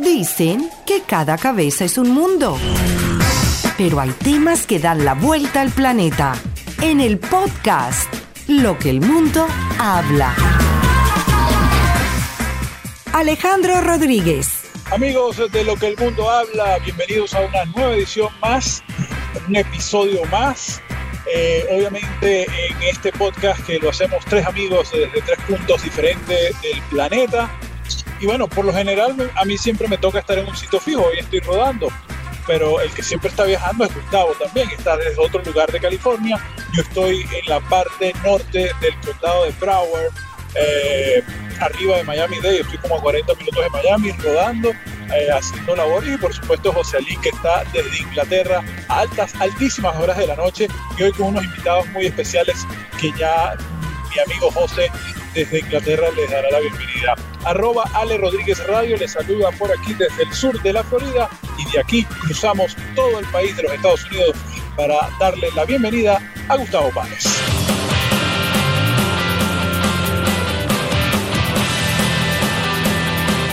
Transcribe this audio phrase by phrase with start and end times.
[0.00, 2.56] Dicen que cada cabeza es un mundo.
[3.76, 6.32] Pero hay temas que dan la vuelta al planeta.
[6.80, 8.10] En el podcast,
[8.48, 9.46] Lo que el mundo
[9.78, 10.34] habla.
[13.12, 14.62] Alejandro Rodríguez.
[14.90, 18.82] Amigos de Lo que el mundo habla, bienvenidos a una nueva edición más,
[19.46, 20.80] un episodio más.
[21.32, 26.82] Eh, obviamente en este podcast que lo hacemos tres amigos desde tres puntos diferentes del
[26.88, 27.50] planeta.
[28.20, 31.02] Y bueno, por lo general a mí siempre me toca estar en un sitio fijo,
[31.02, 31.88] hoy estoy rodando,
[32.46, 36.38] pero el que siempre está viajando es Gustavo también, está desde otro lugar de California.
[36.74, 40.12] Yo estoy en la parte norte del condado de Broward,
[40.54, 41.22] eh,
[41.60, 46.16] arriba de Miami-Dade, estoy como a 40 minutos de Miami rodando, eh, haciendo labor y
[46.18, 50.68] por supuesto José Ali que está desde Inglaterra a altas, altísimas horas de la noche
[50.98, 52.66] y hoy con unos invitados muy especiales
[53.00, 53.56] que ya
[54.10, 54.90] mi amigo José
[55.34, 57.14] desde Inglaterra les dará la bienvenida.
[57.44, 61.70] Arroba Ale Rodríguez Radio les saluda por aquí desde el sur de la Florida y
[61.72, 64.36] de aquí cruzamos todo el país de los Estados Unidos
[64.76, 67.24] para darle la bienvenida a Gustavo Páez.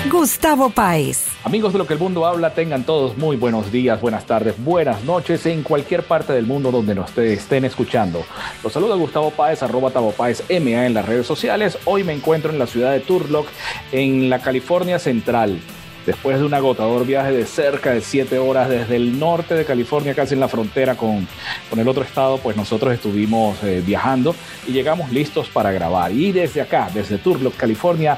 [0.10, 1.27] Gustavo Páez.
[1.48, 5.06] Amigos de lo que el mundo habla, tengan todos muy buenos días, buenas tardes, buenas
[5.06, 8.26] noches en cualquier parte del mundo donde nos estén escuchando.
[8.62, 11.78] Los saluda Gustavo Páez, arroba Tavo Páez MA en las redes sociales.
[11.86, 13.48] Hoy me encuentro en la ciudad de Turlock,
[13.94, 15.62] en la California Central.
[16.08, 20.16] Después de un agotador viaje de cerca de siete horas desde el norte de California,
[20.16, 21.28] casi en la frontera con,
[21.70, 24.34] con el otro estado, pues nosotros estuvimos eh, viajando
[24.66, 26.14] y llegamos listos para grabar.
[26.14, 28.18] Y desde acá, desde Turlock, California,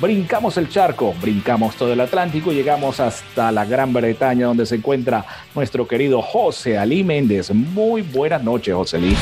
[0.00, 4.74] brincamos el charco, brincamos todo el Atlántico y llegamos hasta la Gran Bretaña, donde se
[4.74, 7.52] encuentra nuestro querido José Ali Méndez.
[7.52, 9.16] Muy buenas noches, José Ali.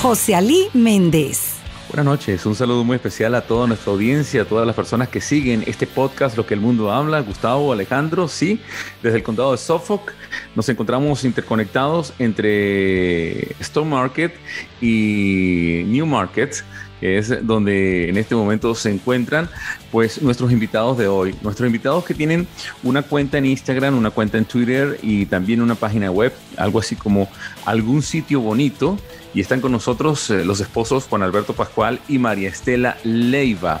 [0.00, 1.59] José Ali Méndez.
[1.90, 5.20] Buenas noches, un saludo muy especial a toda nuestra audiencia, a todas las personas que
[5.20, 8.60] siguen este podcast, Lo que el mundo habla, Gustavo, Alejandro, sí,
[9.02, 10.12] desde el condado de Suffolk
[10.54, 14.32] nos encontramos interconectados entre Stone Market
[14.80, 16.62] y New Market,
[17.00, 19.48] que es donde en este momento se encuentran
[19.90, 21.34] pues nuestros invitados de hoy.
[21.42, 22.46] Nuestros invitados que tienen
[22.84, 26.94] una cuenta en Instagram, una cuenta en Twitter y también una página web, algo así
[26.94, 27.28] como
[27.64, 28.96] algún sitio bonito.
[29.32, 33.80] Y están con nosotros eh, los esposos Juan Alberto Pascual y María Estela Leiva.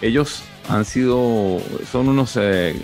[0.00, 2.74] Ellos han sido, son unos eh,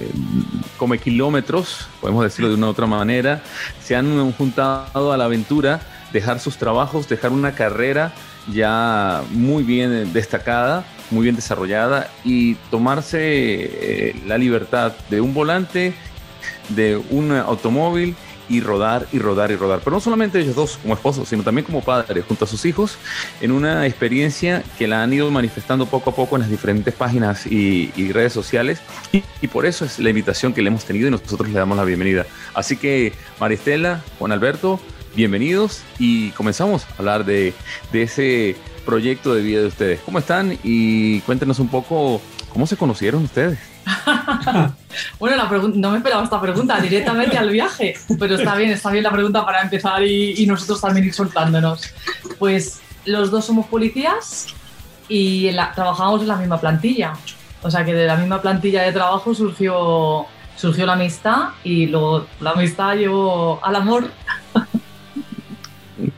[1.03, 3.43] kilómetros, podemos decirlo de una u otra manera,
[3.83, 5.81] se han juntado a la aventura,
[6.13, 8.13] dejar sus trabajos, dejar una carrera
[8.53, 15.95] ya muy bien destacada, muy bien desarrollada y tomarse eh, la libertad de un volante,
[16.71, 18.15] de un automóvil
[18.51, 19.81] y rodar y rodar y rodar.
[19.83, 22.99] Pero no solamente ellos dos como esposos, sino también como padres junto a sus hijos
[23.41, 27.47] en una experiencia que la han ido manifestando poco a poco en las diferentes páginas
[27.47, 28.81] y, redes sociales.
[29.13, 31.77] Y, y, por eso es la invitación que le hemos tenido y nosotros le damos
[31.77, 32.27] la bienvenida.
[32.55, 34.81] Así que Maristela, Juan Alberto,
[35.15, 37.55] bienvenidos y comenzamos a hablar de,
[37.93, 40.01] de ese proyecto de vida de ustedes.
[40.01, 40.59] ¿Cómo están?
[40.65, 42.21] Y cuéntenos un poco
[42.53, 43.59] cómo se conocieron ustedes.
[45.19, 49.05] bueno, la no me esperaba esta pregunta directamente al viaje, pero está bien, está bien
[49.05, 51.93] la pregunta para empezar y, y nosotros también ir soltándonos.
[52.39, 54.47] Pues los dos somos policías
[55.09, 57.15] y la, trabajamos en la misma plantilla.
[57.63, 60.27] O sea que de la misma plantilla de trabajo surgió,
[60.57, 64.11] surgió la amistad y luego la amistad llevó al amor.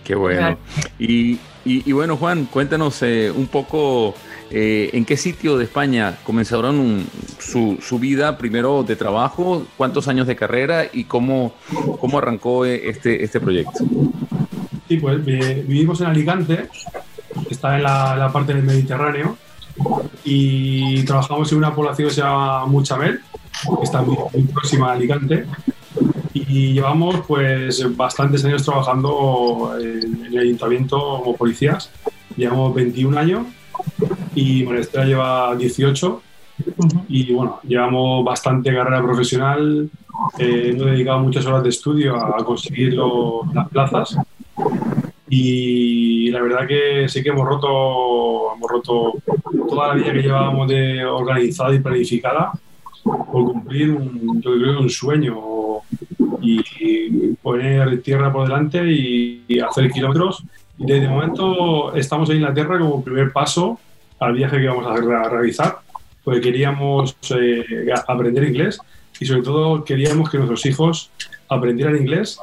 [0.05, 0.57] Qué bueno.
[0.99, 4.15] Y, y, bueno, Juan, cuéntanos eh, un poco
[4.53, 7.07] eh, en qué sitio de España comenzaron
[7.39, 11.55] su, su, vida, primero de trabajo, cuántos años de carrera y cómo,
[11.99, 13.85] cómo arrancó eh, este, este proyecto.
[14.89, 16.69] Sí, pues vivimos en Alicante,
[17.49, 19.39] que está en la, la parte del Mediterráneo,
[20.23, 23.21] y trabajamos en una población que se llama Muchamel,
[23.79, 25.47] que está muy, muy próxima a Alicante
[26.35, 31.91] y llevamos pues bastantes años trabajando en, el ayuntamiento como policías.
[32.37, 33.47] Llevamos 21 años
[34.35, 36.23] y Monestra lleva 18
[37.09, 39.91] y bueno, llevamos bastante carrera profesional,
[40.39, 42.95] eh, hemos dedicado muchas horas de estudio a conseguir
[43.55, 44.17] las plazas.
[45.29, 49.15] Y la verdad que sí que hemos roto, hemos roto
[49.69, 52.53] toda la vida que llevábamos de organizada y planificada
[53.03, 55.39] por cumplir un, yo creo, un sueño
[56.43, 60.43] y poner tierra por delante y, hacer kilómetros.
[60.79, 63.79] Y desde el momento estamos en Inglaterra como primer paso
[64.23, 65.79] al viaje que vamos a realizar,
[66.25, 68.79] porque queríamos eh, aprender inglés
[69.19, 71.11] y sobre todo queríamos que nuestros hijos
[71.49, 72.39] aprendieran inglés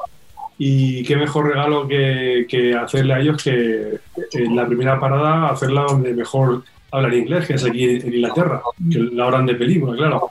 [0.58, 3.98] y qué mejor regalo que, que hacerle a ellos que
[4.32, 6.62] en la primera parada hacerla donde mejor
[6.92, 10.30] hablan inglés, que es aquí en Inglaterra, que la hora de película, claro.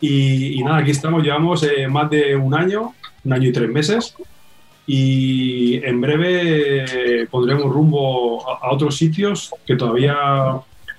[0.00, 2.94] Y, nada, aquí estamos, llevamos eh, más de un año,
[3.24, 4.14] un año y tres meses,
[4.90, 10.16] y en breve pondremos rumbo a, otros sitios que todavía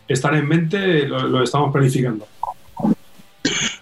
[0.08, 2.28] están en mente, lo, estamos planificando.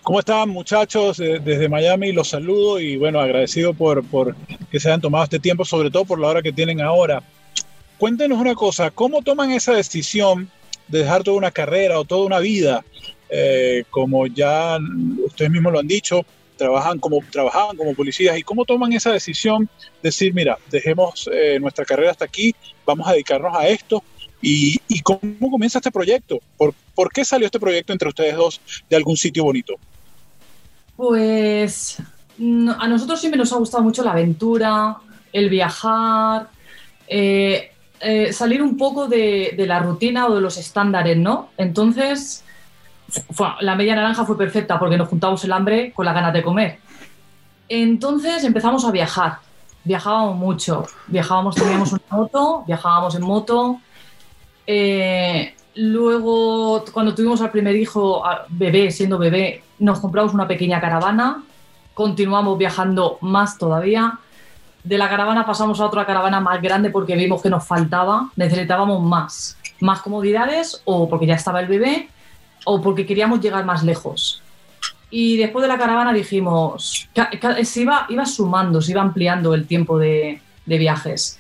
[0.04, 1.18] ¿Cómo están muchachos?
[1.18, 4.34] Desde Miami los saludo y bueno, agradecido por, por
[4.72, 7.22] que se hayan tomado este tiempo, sobre todo por la hora que tienen ahora.
[7.98, 10.50] Cuéntenos una cosa, ¿cómo toman esa decisión
[10.88, 12.86] de dejar toda una carrera o toda una vida?
[13.30, 14.78] Eh, como ya
[15.26, 16.26] ustedes mismos lo han dicho,
[16.58, 19.70] trabajan como, trabajaban como policías y cómo toman esa decisión
[20.02, 22.54] de decir, mira, dejemos eh, nuestra carrera hasta aquí,
[22.86, 24.04] vamos a dedicarnos a esto.
[24.40, 26.40] ¿Y, cómo comienza este proyecto?
[26.58, 29.76] ¿Por, ¿Por qué salió este proyecto entre ustedes dos de algún sitio bonito?
[30.96, 31.98] Pues
[32.40, 34.98] a nosotros siempre nos ha gustado mucho la aventura,
[35.34, 36.50] el viajar,
[37.08, 41.50] eh, eh, salir un poco de, la rutina o de los estándares, ¿no?
[41.58, 42.44] Entonces,
[43.62, 46.80] la media naranja fue perfecta porque nos juntamos el hambre con las ganas de comer.
[47.70, 49.40] Entonces empezamos a viajar.
[49.84, 50.86] Viajábamos mucho.
[51.08, 53.80] Viajábamos, teníamos una moto, viajábamos en moto.
[54.66, 61.44] Eh, luego, cuando tuvimos al primer hijo, bebé, siendo bebé, nos compramos una pequeña caravana.
[61.94, 64.20] Continuamos viajando más todavía
[64.88, 69.04] de la caravana pasamos a otra caravana más grande porque vimos que nos faltaba, necesitábamos
[69.04, 72.08] más, más comodidades o porque ya estaba el bebé
[72.70, 74.42] o porque queríamos llegar más lejos.
[75.10, 77.08] Y después de la caravana dijimos,
[77.64, 81.40] se iba, iba sumando, se iba ampliando el tiempo de, viajes.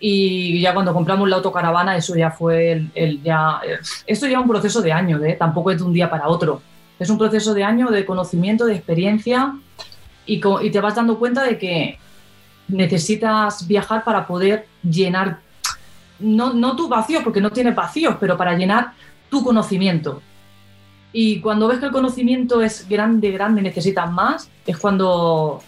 [0.00, 3.60] Y ya cuando compramos la autocaravana, eso ya fue el, ya...
[4.04, 5.36] Esto lleva un proceso de años, ¿eh?
[5.38, 6.60] tampoco es de un día para otro.
[6.98, 9.54] Es un proceso de años de conocimiento, de experiencia
[10.26, 12.00] y, y te vas dando cuenta de que
[12.66, 15.38] necesitas viajar para poder llenar,
[16.18, 18.92] no, no tu vacío, porque no tienes vacíos, pero para llenar
[19.30, 20.20] tu conocimiento.
[21.16, 25.62] Y cuando ves que el conocimiento es grande, grande, necesitas más, es cuando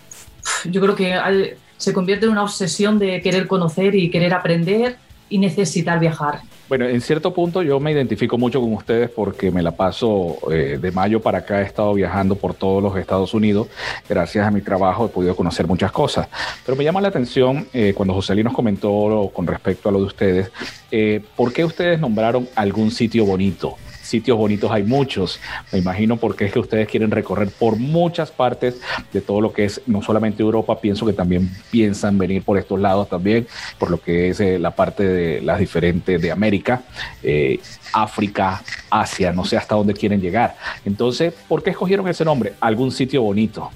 [0.64, 4.96] yo creo que se convierte en una obsesión de querer conocer y querer aprender
[5.28, 6.40] y necesitar viajar.
[6.68, 10.78] Bueno, en cierto punto yo me identifico mucho con ustedes porque me la paso eh,
[10.82, 13.68] de mayo para acá, he estado viajando por todos los Estados Unidos.
[14.08, 16.26] Gracias a mi trabajo he podido conocer muchas cosas.
[16.64, 20.04] Pero me llama la atención eh, cuando José nos comentó con respecto a lo de
[20.06, 20.50] ustedes,
[20.90, 23.76] eh, ¿por qué ustedes nombraron algún sitio bonito?
[24.06, 25.40] Sitios bonitos hay muchos.
[25.72, 28.80] Me imagino porque es que ustedes quieren recorrer por muchas partes
[29.12, 32.80] de todo lo que es no solamente Europa, pienso que también piensan venir por estos
[32.80, 33.46] lados también,
[33.78, 36.82] por lo que es eh, la parte de las diferentes de América,
[37.22, 37.58] eh,
[37.92, 40.56] África, Asia, no sé hasta dónde quieren llegar.
[40.84, 42.54] Entonces, ¿por qué escogieron ese nombre?
[42.60, 43.70] Algún sitio bonito.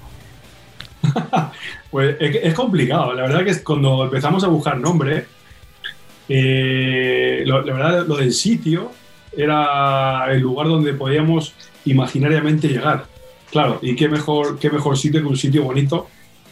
[1.91, 3.13] pues es, complicado.
[3.13, 5.25] La verdad que cuando empezamos a buscar nombre,
[6.29, 8.91] eh, la verdad lo del sitio
[9.35, 11.53] era el lugar donde podíamos
[11.85, 13.05] imaginariamente llegar.
[13.49, 16.07] Claro, y qué mejor, qué mejor sitio que un sitio bonito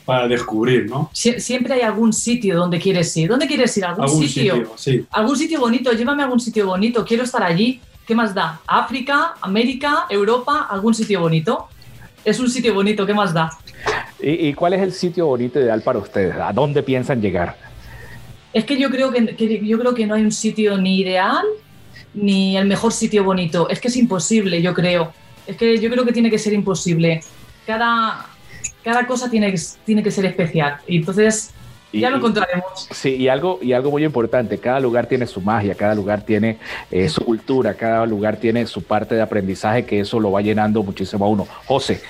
[0.06, 1.12] para descubrir, ¿no?
[1.14, 3.30] siempre hay algún sitio donde quieres ir.
[3.30, 3.86] ¿Dónde quieres ir?
[3.86, 4.74] ¿Algún, sitio?
[4.76, 5.06] sí.
[5.12, 7.80] Algún sitio bonito, llévame a algún sitio bonito, quiero estar allí.
[8.08, 8.60] ¿Qué más da?
[8.66, 10.66] ¿África, América, Europa?
[10.68, 11.68] ¿Algún sitio bonito?
[12.26, 13.52] Es un sitio bonito, ¿qué más da?
[14.20, 16.36] ¿Y, cuál es el sitio bonito ideal para ustedes?
[16.36, 17.56] ¿A dónde piensan llegar?
[18.52, 21.46] Es que yo creo que yo creo que no hay un sitio ni ideal
[22.14, 23.70] ni el mejor sitio bonito.
[23.70, 25.14] Es que es imposible, yo creo.
[25.48, 27.22] Es que yo creo que tiene que ser imposible.
[27.66, 28.28] Cada,
[28.84, 29.54] cada cosa tiene,
[29.86, 30.78] tiene que ser especial.
[30.88, 31.52] Y entonces
[31.92, 32.88] ya lo encontraremos.
[32.92, 36.60] Sí, y algo, y algo muy importante, cada lugar tiene su magia, cada lugar tiene
[36.92, 40.84] eh, su cultura, cada lugar tiene su parte de aprendizaje que eso lo va llenando
[40.84, 41.48] muchísimo a uno.
[41.66, 42.02] José.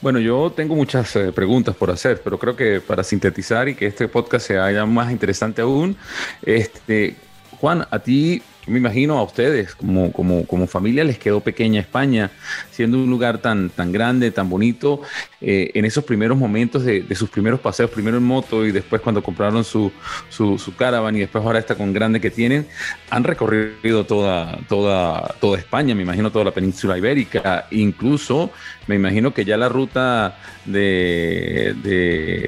[0.00, 3.86] Bueno, yo tengo muchas eh, preguntas por hacer, pero creo que para sintetizar y que
[3.86, 5.96] este podcast sea más interesante aún,
[6.44, 7.16] este,
[7.58, 12.30] Juan, a ti me imagino a ustedes, como, como, como, familia, les quedó pequeña España,
[12.70, 15.02] siendo un lugar tan, tan grande, tan bonito,
[15.40, 19.22] eh, en esos primeros momentos de, sus primeros paseos, primero en moto y después cuando
[19.22, 19.92] compraron su,
[20.28, 22.66] su, su, caravan y después ahora esta con grande que tienen,
[23.10, 28.50] han recorrido toda, toda, toda España, me imagino toda la península ibérica, incluso
[28.86, 31.74] me imagino que ya la ruta de,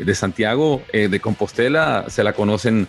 [0.04, 2.88] de, Santiago, eh, de Compostela, se la conocen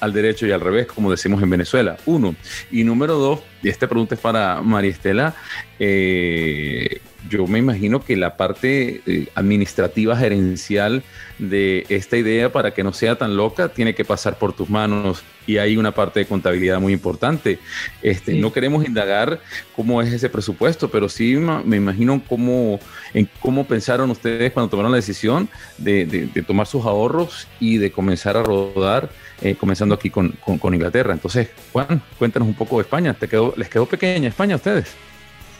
[0.00, 1.96] al derecho y al revés, como decimos en Venezuela.
[2.06, 2.34] Uno.
[2.70, 5.34] Y número dos, y esta pregunta es para María Estela,
[5.78, 11.02] eh, yo me imagino que la parte eh, administrativa gerencial
[11.38, 15.24] de esta idea para que no sea tan loca tiene que pasar por tus manos
[15.46, 17.58] y hay una parte de contabilidad muy importante.
[18.02, 19.40] Este, No queremos indagar
[19.74, 22.78] cómo es ese presupuesto, pero sí me imagino cómo,
[23.14, 25.48] en cómo pensaron ustedes cuando tomaron la decisión
[25.78, 29.10] de, de, tomar sus ahorros y de comenzar a rodar,
[29.40, 31.14] eh, comenzando aquí con, con, Inglaterra.
[31.14, 33.14] Entonces, Juan, cuéntanos un poco de España.
[33.14, 34.94] ¿Te quedó, les quedó pequeña España a ustedes.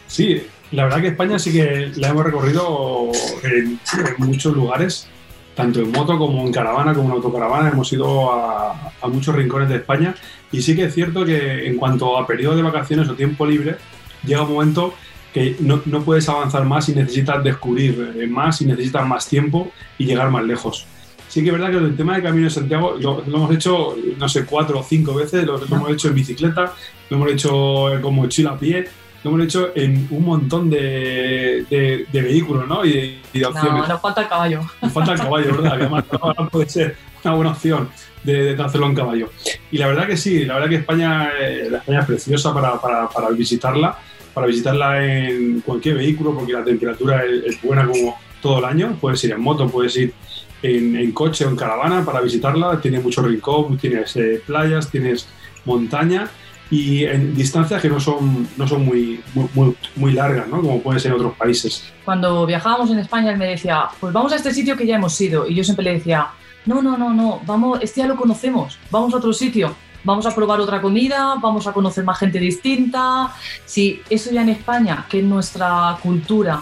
[0.07, 3.09] Sí, la verdad que España sí que la hemos recorrido
[3.43, 3.79] en,
[4.17, 5.07] muchos lugares,
[5.55, 7.69] tanto en moto como en caravana, como en autocaravana.
[7.69, 10.15] Hemos ido a, a, muchos rincones de España
[10.51, 13.77] y sí que es cierto que en cuanto a periodo de vacaciones o tiempo libre,
[14.23, 14.93] llega un momento
[15.33, 19.71] que no, no puedes avanzar más y necesitas descubrir eh, más y necesitas más tiempo
[19.97, 20.85] y llegar más lejos.
[21.27, 24.27] Sí que es verdad que el tema de Camino de Santiago lo, hemos hecho, no
[24.27, 26.73] sé, cuatro o cinco veces, lo, hemos hecho en bicicleta,
[27.09, 28.87] lo hemos hecho con mochila a pie,
[29.23, 32.85] lo hemos hecho en un montón de, de, vehículos ¿no?
[32.85, 33.81] y, de, opciones.
[33.81, 34.61] No, nos falta el caballo.
[34.81, 35.73] Nos falta el caballo, ¿verdad?
[35.73, 36.05] además
[36.51, 37.89] puede ser una buena opción
[38.23, 39.29] de, de, hacerlo en caballo.
[39.71, 42.79] Y la verdad que sí, la verdad que España, eh, la España es preciosa para,
[42.79, 43.97] para, para visitarla
[44.33, 48.97] para visitarla en cualquier vehículo porque la temperatura es, buena como todo el año.
[48.99, 50.13] Puedes ir en moto, puedes ir
[50.61, 52.79] en, coche o en caravana para visitarla.
[52.79, 55.27] Tiene mucho rincón, tienes eh, playas, tienes
[55.65, 56.29] montaña
[56.71, 60.61] y en distancias que no son, no son muy, muy, muy, largas, ¿no?
[60.61, 61.91] como puede ser en otros países.
[62.05, 65.19] Cuando viajábamos en España, él me decía, pues vamos a este sitio que ya hemos
[65.19, 65.47] ido.
[65.47, 66.27] Y yo siempre le decía,
[66.65, 70.33] no, no, no, no, vamos, este ya lo conocemos, vamos a otro sitio vamos a
[70.33, 73.33] probar otra comida, vamos a conocer más gente distinta.
[73.65, 76.61] Si eso ya en España, que es nuestra cultura,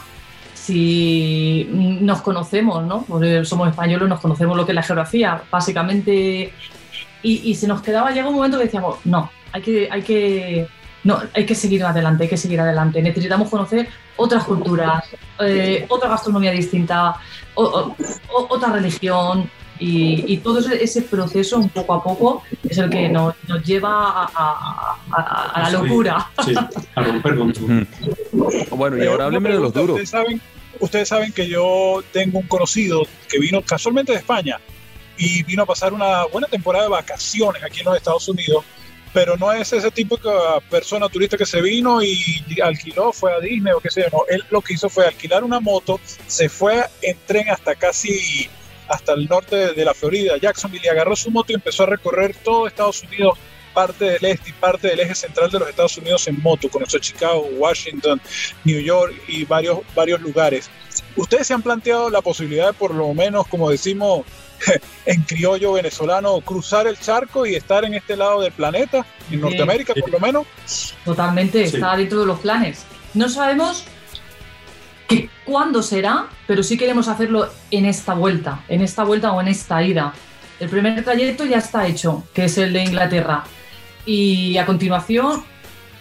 [0.53, 1.67] si
[2.01, 3.03] nos conocemos, ¿no?
[3.03, 6.53] Porque somos españoles, nos conocemos lo que es la geografía, básicamente.
[7.23, 10.67] Y, se nos quedaba, llega un momento que decíamos, no, hay que, hay que,
[11.03, 13.01] no, hay que seguir adelante, hay que seguir adelante.
[13.01, 15.03] Necesitamos conocer otras culturas,
[15.39, 17.15] eh, otra gastronomía distinta,
[17.55, 19.49] otra religión,
[19.79, 24.97] y, todo ese, proceso, un poco a poco, es el que nos, lleva a,
[25.55, 26.29] la locura.
[26.43, 26.53] Sí,
[26.95, 27.67] a romper con todo.
[28.75, 29.89] Bueno, y ahora hábleme de los duros.
[29.91, 30.41] Ustedes saben,
[30.79, 34.59] ustedes saben que yo tengo un conocido que vino casualmente de España
[35.17, 38.63] y vino a pasar una buena temporada de vacaciones aquí en los Estados Unidos
[39.13, 40.29] pero no es ese tipo de
[40.69, 44.23] persona turista que se vino y alquiló, fue a Disney o qué sé yo, no,
[44.27, 48.49] él lo que hizo fue alquilar una moto, se fue en tren hasta casi
[48.87, 52.35] hasta el norte de la Florida, Jacksonville, y agarró su moto y empezó a recorrer
[52.43, 53.37] todo Estados Unidos,
[53.73, 56.69] parte del este y parte del eje central de los Estados Unidos en moto.
[56.69, 58.19] Conoció Chicago, Washington,
[58.63, 60.69] New York y varios, varios lugares.
[61.17, 64.21] ¿Ustedes se han planteado la posibilidad de por lo menos, como decimos
[65.05, 69.93] en criollo venezolano, cruzar el charco y estar en este lado del planeta, en Norteamérica
[69.99, 70.45] por lo menos?
[71.03, 72.85] Totalmente, está dentro de los planes.
[73.15, 73.83] No sabemos
[75.07, 79.47] que cuándo será, pero sí queremos hacerlo en esta vuelta, en esta vuelta o en
[79.47, 80.13] esta ida.
[80.59, 83.43] El primer trayecto ya está hecho, que es el de Inglaterra.
[84.05, 85.43] Y a continuación,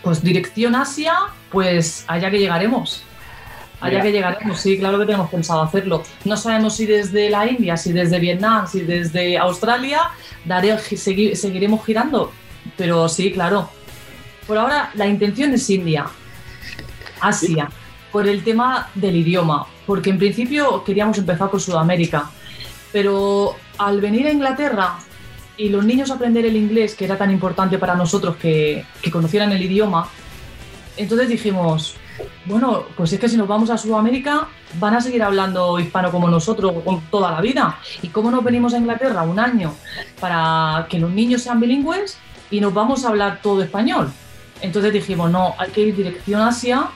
[0.03, 1.15] pues dirección Asia,
[1.51, 3.03] pues allá que llegaremos.
[3.81, 6.03] Allá que llegaremos, sí, claro que tenemos pensado hacerlo.
[6.25, 10.11] No sabemos si desde la India, si desde Vietnam, si desde Australia,
[10.45, 12.33] daré, seguiremos girando.
[12.77, 13.69] Pero sí, claro.
[14.47, 16.07] Por ahora la intención es India,
[17.21, 17.69] Asia
[18.17, 22.31] por el tema del idioma, porque en principio queríamos empezar por Sudamérica,
[22.91, 24.95] pero al venir a Inglaterra
[25.59, 29.53] y los niños aprender el inglés, que era tan importante para nosotros que, que conocieran
[29.53, 30.09] el idioma,
[30.97, 31.97] entonces dijimos,
[32.47, 36.29] bueno, pues es que si nos vamos a Sudamérica van a seguir hablando hispano como
[36.29, 36.75] nosotros
[37.11, 37.79] toda la vida.
[38.03, 39.75] ¿Y cómo nos venimos a Inglaterra un año
[40.21, 42.19] para que los niños sean bilingües
[42.51, 44.11] y nos vamos a hablar todo español?
[44.63, 46.89] Entonces dijimos, no, hay que ir dirección Asia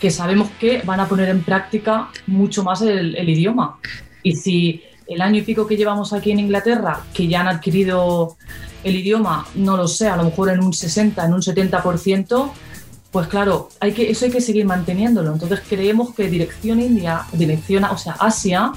[0.00, 3.78] que sabemos que van a poner en práctica mucho más el, idioma.
[4.24, 8.36] Y si el año y pico que llevamos aquí en Inglaterra, que ya han adquirido
[8.82, 12.50] el idioma, no lo sé, a lo mejor en un 60, en un 70%,
[13.12, 15.32] pues claro, hay que, eso hay que seguir manteniéndolo.
[15.32, 18.72] Entonces creemos que dirección India, dirección, o sea, Asia,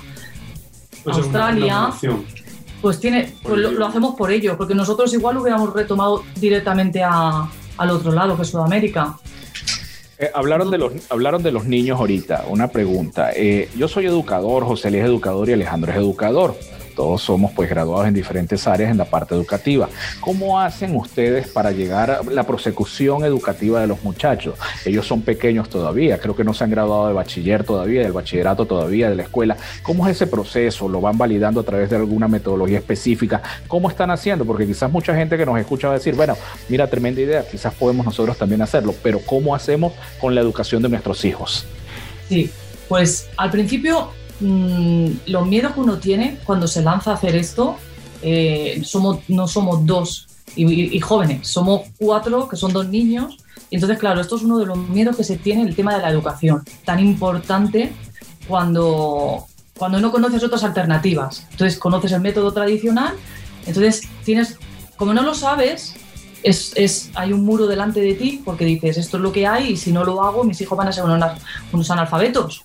[1.05, 1.91] Australia,
[2.81, 7.49] pues tiene, pues lo, hacemos por ello, porque nosotros igual lo hubiéramos retomado directamente a,
[7.77, 9.17] al otro lado, que es Sudamérica.
[10.17, 12.45] Eh, hablaron, de los, hablaron de los niños ahorita.
[12.49, 13.31] Una pregunta.
[13.33, 16.57] Eh, yo soy educador, José Luis es educador y Alejandro es educador
[16.95, 19.89] todos somos pues graduados en diferentes áreas en la parte educativa.
[20.19, 24.55] ¿Cómo hacen ustedes para llegar a la prosecución educativa de los muchachos?
[24.85, 28.65] Ellos son pequeños todavía, creo que no se han graduado de bachiller todavía, del bachillerato
[28.65, 29.57] todavía, de la escuela.
[29.83, 30.87] ¿Cómo es ese proceso?
[30.87, 33.41] ¿Lo van validando a través de alguna metodología específica?
[33.67, 34.45] ¿Cómo están haciendo?
[34.45, 36.35] Porque quizás mucha gente que nos escucha va a decir, bueno,
[36.69, 40.89] mira, tremenda idea, quizás podemos nosotros también hacerlo, pero ¿cómo hacemos con la educación de
[40.89, 41.65] nuestros hijos?
[42.29, 42.49] Sí,
[42.87, 44.09] pues al principio
[44.39, 47.77] Mm, los miedos que uno tiene cuando se lanza a hacer esto,
[48.21, 48.81] eh,
[49.27, 53.37] no somos dos y, jóvenes, somos cuatro, que son dos niños.
[53.69, 56.01] Y entonces, claro, esto es uno de los miedos que se tiene, el tema de
[56.01, 57.91] la educación, tan importante
[58.47, 59.45] cuando,
[59.77, 61.45] cuando no conoces otras alternativas.
[61.51, 63.15] Entonces, conoces el método tradicional,
[63.65, 64.57] entonces tienes,
[64.97, 65.95] como no lo sabes,
[66.43, 69.71] es, es, hay un muro delante de ti porque dices, esto es lo que hay
[69.71, 71.19] y si no lo hago, mis hijos van a ser unos,
[71.71, 72.63] unos analfabetos.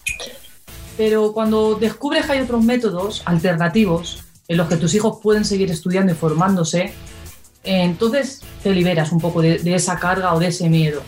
[1.01, 5.71] Pero cuando descubres que hay otros métodos alternativos en los que tus hijos pueden seguir
[5.71, 6.93] estudiando y formándose,
[7.65, 11.01] entonces te liberas un poco de, de esa carga o de ese miedo.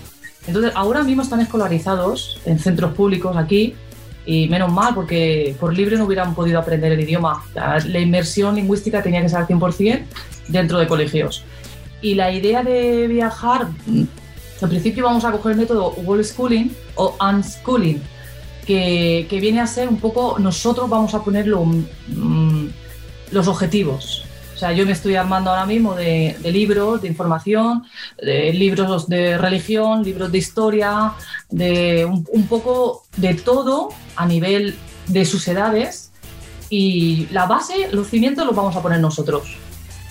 [0.47, 3.75] Entonces, ahora mismo están escolarizados en centros públicos aquí
[4.25, 7.45] y menos mal porque por libre no hubieran podido aprender el idioma.
[7.55, 10.05] La, la inmersión lingüística tenía que ser al 100%
[10.49, 11.45] dentro de colegios.
[12.01, 13.69] Y la idea de viajar,
[14.63, 18.01] al principio vamos a coger el método Wall Schooling o Unschooling,
[18.67, 22.69] que, que viene a ser un poco, nosotros vamos a poner lo, mm,
[23.31, 24.25] los objetivos.
[24.55, 27.83] O sea, yo me estoy armando ahora mismo de, de, libros, de información,
[28.23, 31.15] de libros de religión, libros de historia,
[31.51, 34.77] de un, un, poco de todo a nivel
[35.09, 36.13] de sus edades.
[36.71, 39.57] Y la base, los cimientos los vamos a poner nosotros.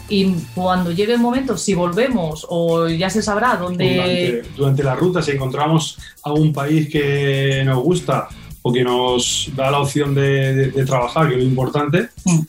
[0.10, 3.96] Y cuando llegue el momento, si volvemos o ya se sabrá dónde...
[3.96, 8.27] Durante, durante la ruta, si encontramos algún país que nos gusta
[8.61, 12.39] o que nos da la opción de, de, de trabajar, que es lo importante, mm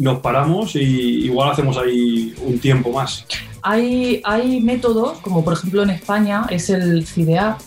[0.00, 3.26] nos paramos y igual hacemos ahí un tiempo más.
[3.62, 7.58] Hay, hay métodos, como por ejemplo en España es el CIDEA,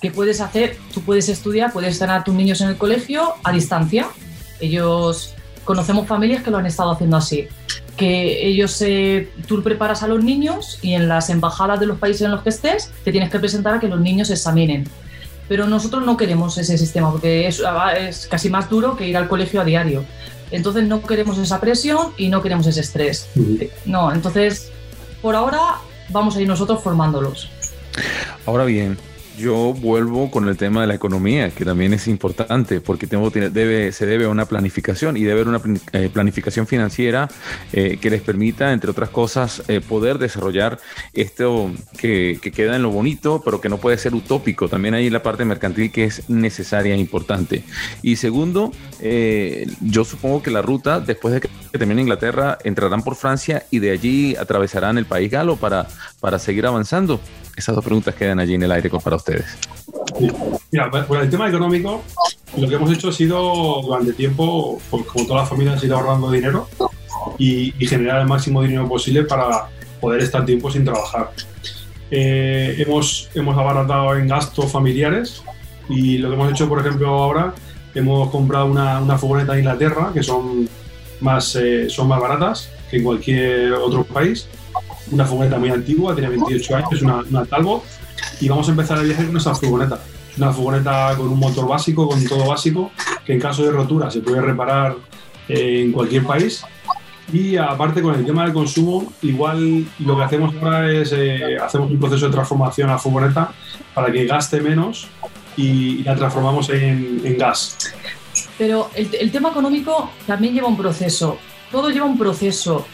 [0.00, 3.52] que puedes hacer, tú puedes estudiar, puedes tener a tus niños en el colegio a
[3.52, 4.08] distancia.
[4.60, 7.46] Ellos, conocemos familias que lo han estado haciendo así,
[7.96, 12.22] que ellos, eh, tú preparas a los niños y en las embajadas de los países
[12.22, 14.88] en los que estés te tienes que presentar a que los niños examinen.
[15.48, 17.62] Pero nosotros no queremos ese sistema porque es,
[17.98, 20.04] es casi más duro que ir al colegio a diario.
[20.50, 23.28] Entonces no queremos esa presión y no queremos ese estrés.
[23.34, 23.70] Uh -huh.
[23.86, 24.70] No, entonces
[25.22, 25.60] por ahora
[26.10, 27.50] vamos a ir nosotros formándolos.
[28.46, 28.96] Ahora bien,
[29.38, 33.92] yo vuelvo con el tema de la economía, que también es importante, porque tengo, debe,
[33.92, 35.60] se debe a una planificación y debe haber una
[35.92, 37.28] eh, planificación financiera
[37.72, 40.78] eh, que les permita, entre otras cosas, eh, poder desarrollar
[41.14, 44.68] esto que, que, queda en lo bonito, pero que no puede ser utópico.
[44.68, 47.64] También hay la parte mercantil que es necesaria e importante.
[48.02, 53.14] Y segundo, eh, yo supongo que la ruta, después de que termine Inglaterra, entrarán por
[53.14, 55.86] Francia y de allí atravesarán el país galo para,
[56.20, 57.20] para seguir avanzando.
[57.56, 59.58] Esas dos preguntas quedan allí en el aire para ustedes.
[60.70, 60.90] Mira,
[61.22, 62.02] el tema económico,
[62.56, 66.30] lo que hemos hecho ha sido durante tiempo, pues, como todas las familias, ir ahorrando
[66.30, 66.68] dinero
[67.38, 69.68] y, y, generar el máximo dinero posible para
[70.00, 71.30] poder estar tiempo sin trabajar.
[72.10, 75.42] Eh, hemos, hemos abaratado en gastos familiares
[75.88, 77.54] y lo que hemos hecho, por ejemplo, ahora,
[77.94, 80.68] hemos comprado una, una furgoneta en Inglaterra, que son
[81.20, 84.48] más, eh, son más baratas que en cualquier otro país
[85.10, 87.82] una furgoneta muy antigua, tiene 28 años, una, una Talbot,
[88.40, 90.00] y vamos a empezar el viaje con esa furgoneta.
[90.36, 92.92] Una furgoneta con un motor básico, con todo básico,
[93.24, 94.96] que en caso de rotura se puede reparar
[95.48, 96.62] eh, en cualquier país.
[97.32, 101.90] Y aparte con el tema del consumo, igual lo que hacemos ahora es eh, hacemos
[101.90, 103.52] un proceso de transformación a la furgoneta
[103.94, 105.08] para que gaste menos
[105.56, 107.76] y, y la transformamos en, en, gas.
[108.56, 111.38] Pero el, el tema económico también lleva un proceso.
[111.70, 112.86] Todo lleva un proceso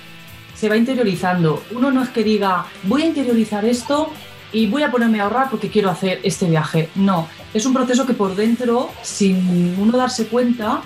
[0.55, 1.63] se va interiorizando.
[1.73, 4.11] Uno no es que diga, voy a interiorizar esto
[4.55, 6.89] y voy a ponerme a ahorrar porque quiero hacer este viaje.
[6.95, 10.81] No, es un proceso que por dentro, sin uno darse cuenta,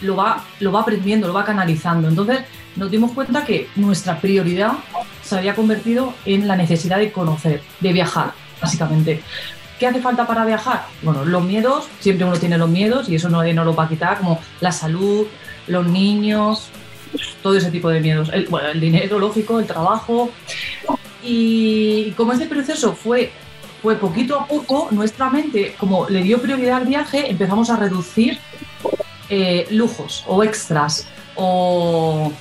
[0.00, 2.08] lo va, lo va aprendiendo, lo va canalizando.
[2.08, 2.44] Entonces
[2.76, 4.74] nos dimos cuenta que nuestra prioridad
[5.22, 9.20] se había convertido en la necesidad de conocer, de viajar, básicamente.
[9.80, 10.86] ¿Qué hace falta para viajar?
[11.02, 13.88] Bueno, los miedos, siempre uno tiene los miedos y eso no, no lo va a
[13.88, 15.26] quitar, como la salud,
[15.66, 16.68] los niños,
[17.42, 18.30] todo ese tipo de miedos.
[18.48, 20.30] Bueno, el dinero, lógico, el trabajo.
[21.22, 23.32] Y como este proceso fue,
[23.82, 28.38] fue poquito a poco, nuestra mente, como le dio prioridad al viaje, empezamos a reducir
[29.28, 31.06] eh, lujos o extras.
[31.36, 32.32] O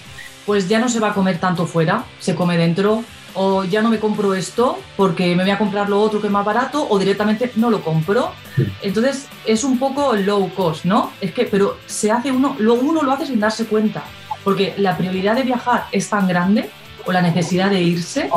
[0.46, 3.04] pues ya no se va a comer tanto fuera, se come dentro.
[3.34, 6.34] O ya no me compro esto porque me voy a comprar lo otro que es
[6.34, 8.34] más barato, o directamente no lo compro.
[8.82, 11.14] Entonces es un poco low cost, ¿no?
[11.22, 14.04] Es que, pero se hace uno, luego uno lo hace sin darse cuenta
[14.44, 16.70] porque la prioridad de viajar es tan grande
[17.06, 18.30] o la necesidad de irse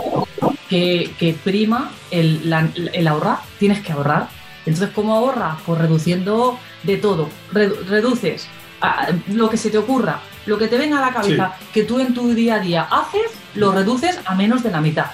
[0.69, 4.29] que, que prima el, la, el, ahorrar, tienes que ahorrar.
[4.67, 5.57] Entonces, ¿cómo ahorras?
[5.67, 7.29] Pues reduciendo de todo.
[7.53, 8.47] reduces
[8.81, 11.67] a lo que se te ocurra, lo que te venga a la cabeza, sí.
[11.73, 15.07] que tú en tu día a día haces, lo reduces a menos de la mitad.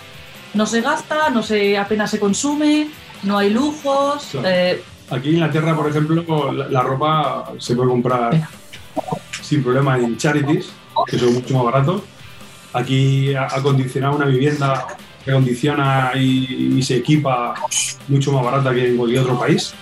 [0.55, 2.89] No se gasta, no se, apenas se consume,
[3.23, 4.29] no hay lujos.
[4.33, 4.49] Claro.
[4.49, 8.49] Eh, Aquí en Inglaterra, por ejemplo, la, la ropa se puede comprar
[9.43, 10.71] sin problema en charities
[11.07, 12.03] que son mucho más baratos.
[12.73, 14.87] Aquí acondicionar una vivienda
[15.25, 17.55] se acondiciona y, y, se equipa
[18.09, 19.75] mucho más barata que en cualquier otro país.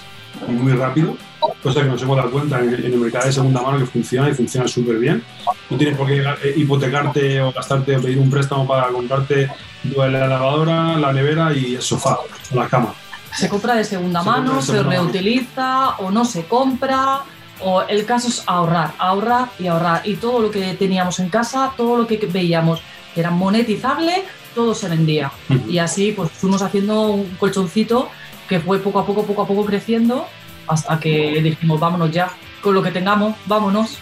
[0.48, 1.16] y muy rápido,
[1.62, 4.34] cosa que nos hemos dado cuenta en, el mercado de segunda mano que funciona y
[4.34, 5.22] funciona súper bien.
[5.70, 9.50] No tienes por qué eh, hipotecarte o gastarte o pedir un préstamo para comprarte
[9.96, 12.18] la lavadora, la nevera y el sofá
[12.52, 12.94] o la cama.
[13.34, 17.22] Se compra de segunda mano, se reutiliza o no se compra.
[17.60, 20.02] O el caso es ahorrar, ahorrar y ahorrar.
[20.04, 22.80] Y todo lo que teníamos en casa, todo lo que veíamos
[23.14, 25.32] que era monetizable, todo se vendía.
[25.68, 28.10] Y así pues fuimos haciendo un colchoncito
[28.48, 30.26] que fue poco a poco, poco a poco creciendo
[30.66, 33.98] hasta que dijimos, vámonos ya, con lo que tengamos, vámonos.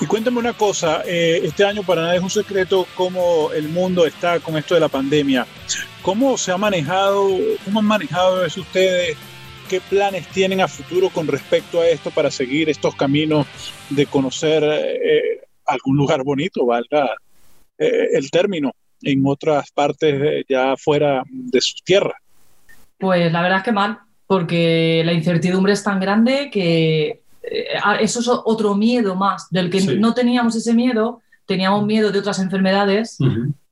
[0.00, 4.06] Y cuéntame una cosa, eh, este año para nada es un secreto cómo el mundo
[4.06, 5.46] está con esto de la pandemia.
[6.02, 7.28] ¿Cómo se ha manejado,
[7.64, 9.16] cómo han manejado eso ustedes?
[9.68, 13.46] ¿Qué planes tienen a futuro con respecto a esto para seguir estos caminos
[13.90, 17.10] de conocer eh, algún lugar bonito, valga
[17.78, 18.72] eh, el término,
[19.02, 22.16] en otras partes ya fuera de sus tierras?
[22.98, 27.66] Pues la verdad es que mal, porque la incertidumbre es tan grande que eh,
[28.00, 32.38] eso es otro miedo más, del que no teníamos ese miedo, teníamos miedo de otras
[32.38, 33.18] enfermedades,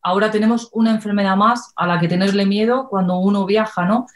[0.03, 4.07] ahora tenemos una enfermedad más a la que tenerle miedo cuando uno viaja, ¿no?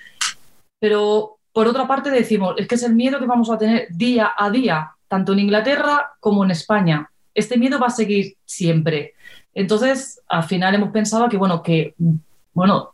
[0.79, 4.31] Pero por otra parte decimos, es que es el miedo que vamos a tener día
[4.37, 7.11] a día, tanto en Inglaterra como en España.
[7.35, 9.15] Este miedo va a seguir siempre.
[9.55, 11.95] Entonces, al final hemos pensado que, bueno, que
[12.53, 12.91] bueno,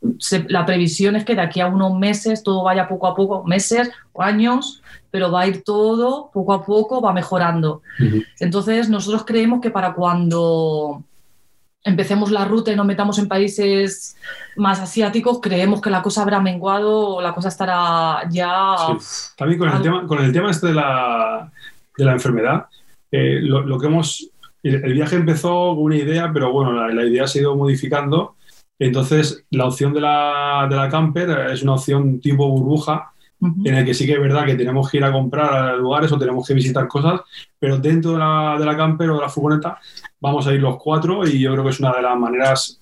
[0.46, 3.90] la previsión es que de aquí a unos meses todo vaya poco a poco, meses
[4.12, 7.82] o años, pero va a ir todo poco a poco, va mejorando.
[8.38, 11.02] Entonces, nosotros creemos que para cuando
[11.84, 14.16] empecemos la ruta y nos metamos en países
[14.56, 18.76] más asiáticos, creemos que la cosa habrá menguado o la cosa estará ya...
[19.36, 21.50] También con el, tema, con el tema este de la,
[21.96, 22.66] de la enfermedad,
[23.10, 24.28] eh, lo, que hemos
[24.62, 28.36] el viaje empezó con una idea, pero bueno, la, idea se ha ido modificando.
[28.78, 33.11] Entonces, la opción de la, de la camper es una opción tipo burbuja,
[33.64, 36.18] en el que sí que es verdad que tenemos que ir a comprar lugares o
[36.18, 37.20] tenemos que visitar cosas,
[37.58, 39.78] pero dentro de la, de la camper o de la furgoneta
[40.20, 42.80] vamos a ir los cuatro y yo creo que es una de las maneras,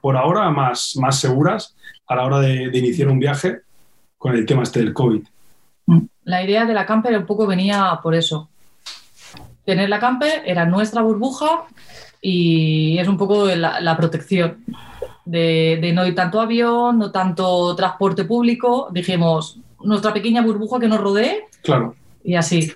[0.00, 1.74] por ahora, más, más seguras
[2.06, 3.60] a la hora de, de iniciar un viaje
[4.18, 5.22] con el tema este del COVID.
[6.24, 8.48] La idea de la camper un poco venía por eso,
[9.64, 11.64] tener la camper era nuestra burbuja
[12.20, 14.64] y es un poco la, protección
[15.24, 18.88] de, no ir tanto avión, no tanto transporte público.
[18.92, 21.46] Dijimos, nuestra pequeña burbuja que nos rodee.
[21.62, 21.94] Claro.
[22.24, 22.72] Y así.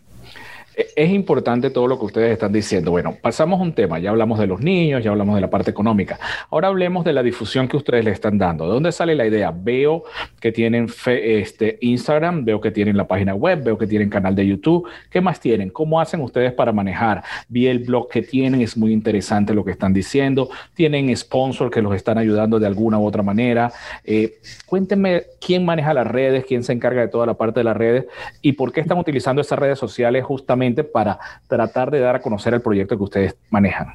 [0.76, 2.90] Es importante todo lo que ustedes están diciendo.
[2.90, 6.18] Bueno, pasamos un tema, ya hablamos de los niños, ya hablamos de la parte económica.
[6.50, 8.66] Ahora hablemos de la difusión que ustedes le están dando.
[8.66, 9.54] ¿De dónde sale la idea?
[9.56, 10.04] Veo
[10.38, 14.46] que tienen este, Instagram, veo que tienen la página web, veo que tienen canal de
[14.46, 14.86] YouTube.
[15.08, 15.70] ¿Qué más tienen?
[15.70, 17.24] ¿Cómo hacen ustedes para manejar?
[17.48, 20.50] Vi el blog que tienen, es muy interesante lo que están diciendo.
[20.74, 23.72] Tienen sponsor que los están ayudando de alguna u otra manera.
[24.04, 27.76] Eh, cuéntenme quién maneja las redes, quién se encarga de toda la parte de las
[27.78, 28.04] redes
[28.42, 32.54] y por qué están utilizando esas redes sociales justamente para tratar de dar a conocer
[32.54, 33.94] el proyecto que ustedes manejan?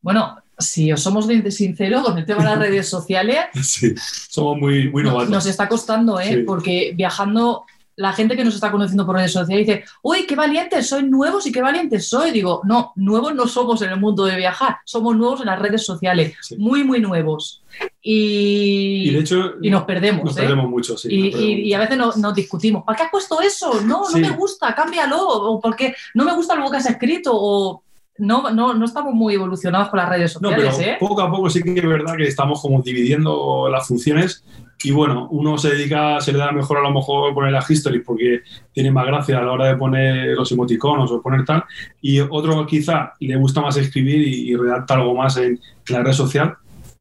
[0.00, 4.90] Bueno, si os somos sinceros con el tema de las redes sociales, sí, somos muy,
[4.90, 5.30] muy novatos.
[5.30, 6.44] Nos, está costando, ¿eh?
[6.46, 7.64] porque viajando
[7.98, 11.44] la gente que nos está conociendo por redes sociales dice, uy, qué valientes, soy nuevos
[11.46, 12.30] y qué valientes soy.
[12.30, 15.84] Digo, no, nuevos no somos en el mundo de viajar, somos nuevos en las redes
[15.84, 17.64] sociales, muy, muy nuevos.
[18.00, 20.24] Y, de hecho, y nos perdemos.
[20.24, 20.42] Nos ¿eh?
[20.42, 21.08] perdemos mucho, sí.
[21.10, 23.80] Y, a veces nos, discutimos, ¿para qué has puesto eso?
[23.82, 25.18] No, no me gusta, cámbialo.
[25.20, 27.32] O porque no me gusta lo que has escrito.
[27.34, 27.82] O
[28.18, 30.78] no, no, no estamos muy evolucionados con las redes sociales.
[30.78, 30.96] No, ¿eh?
[31.00, 34.44] poco a poco sí que es verdad que estamos como dividiendo las funciones
[34.82, 38.00] y bueno, uno se dedica, se le da mejor a lo mejor poner la history
[38.00, 41.64] porque tiene más gracia a la hora de poner los emoticonos o poner tal,
[42.00, 46.54] y otro quizá le gusta más escribir y, redactar algo más en, la red social.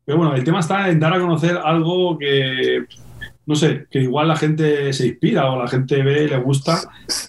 [0.06, 2.86] Pero bueno, el tema está en dar a conocer algo que,
[3.46, 6.80] no sé, que igual la gente se inspira o la gente ve, y le gusta,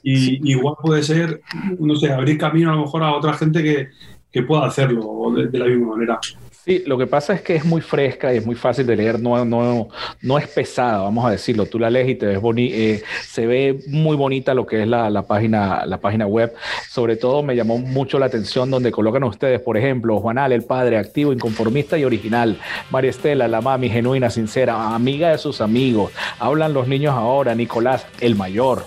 [0.02, 1.42] y igual puede ser,
[1.78, 3.88] no sé, abrir camino a lo mejor a otra gente que,
[4.30, 6.20] que pueda hacerlo de la misma manera.
[6.68, 9.18] Sí, lo que pasa es que es muy fresca y es muy fácil de leer,
[9.18, 9.88] no, no,
[10.20, 11.64] no es pesada, vamos a decirlo.
[11.64, 14.87] Tú la lees y te ves boni eh, se ve muy bonita lo que es
[14.87, 16.52] la, la, página, la página web.
[16.90, 20.98] Sobre todo me llamó mucho la atención donde colocan ustedes, por ejemplo, Juanal, el padre
[20.98, 22.59] activo, inconformista y original.
[22.90, 26.12] María Estela, la mami genuina, sincera, amiga de sus amigos.
[26.38, 27.54] Hablan los niños ahora.
[27.54, 28.85] Nicolás, el mayor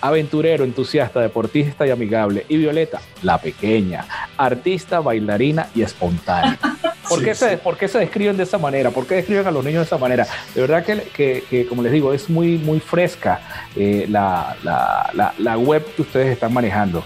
[0.00, 2.46] aventurero, entusiasta, deportista y amigable.
[2.48, 6.58] Y Violeta, la pequeña, artista, bailarina y espontánea.
[7.08, 8.90] ¿Por, qué Se, ¿Por, qué Se, describen de esa manera?
[8.90, 10.26] ¿Por qué describen a los niños de esa manera?
[10.54, 13.40] De verdad que, que, como les digo, es muy, muy fresca
[13.76, 17.04] eh, la, la, la, web que ustedes están manejando.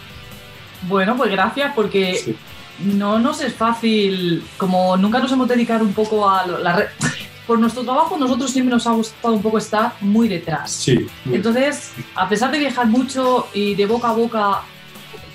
[0.88, 2.34] Bueno, pues gracias porque
[2.78, 6.86] no nos es fácil, como nunca nos hemos dedicado un poco a la red
[7.46, 10.70] por nuestro trabajo, nosotros siempre nos ha gustado un poco estar muy detrás.
[10.70, 11.06] Sí.
[11.24, 14.60] muy- Entonces, a pesar de viajar mucho y de boca a boca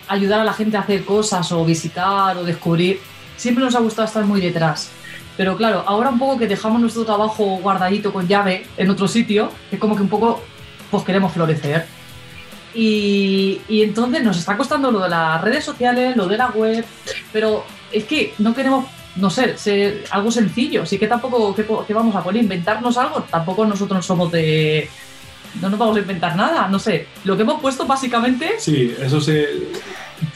[0.08, 2.99] ayudar a la gente a hacer cosas o visitar o descubrir,
[3.38, 4.91] siempre nos ha gustado estar muy detrás.
[5.38, 9.52] Pero claro, ahora un poco que dejamos nuestro trabajo guardadito con llave en otro sitio,
[9.71, 10.43] es como que un poco
[10.89, 11.86] pues queremos florecer.
[12.73, 16.84] Y, y entonces nos está costando lo de las redes sociales, lo de la web,
[17.32, 21.93] pero es que no queremos, no sé, ser algo sencillo, así que tampoco, ¿qué, qué
[21.93, 22.43] vamos a poner?
[22.43, 23.21] ¿Inventarnos algo?
[23.30, 24.89] Tampoco nosotros somos de...
[25.62, 27.08] No nos vamos a inventar nada, no sé.
[27.23, 28.56] Lo que hemos puesto básicamente...
[28.60, 29.47] Sí, eso se,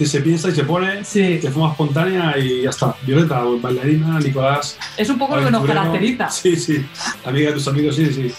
[0.02, 2.96] que se piensa y se pone Sí, de forma espontánea y ya está.
[3.06, 4.78] Violeta, bailarina, Nicolás.
[4.98, 6.28] es un poco lo que nos caracteriza.
[6.30, 6.84] Sí, sí.
[7.24, 8.32] Amiga de tus amigos, sí, sí.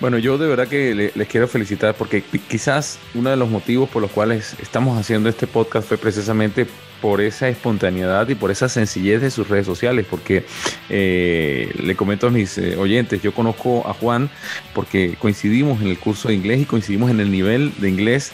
[0.00, 3.50] Bueno, yo de verdad que le- les quiero felicitar porque qui- quizás uno de los
[3.50, 6.66] motivos por los cuales estamos haciendo este podcast fue precisamente
[7.00, 10.44] por esa espontaneidad y por esa sencillez de sus redes sociales, porque
[10.88, 14.30] eh, le comento a mis eh, oyentes, yo conozco a Juan
[14.74, 18.32] porque coincidimos en el curso de inglés y coincidimos en el nivel de inglés,